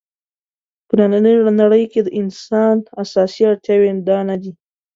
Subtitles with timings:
[0.87, 4.51] په نننۍ نړۍ کې د انسان اساسي اړتیاوې دا نه دي.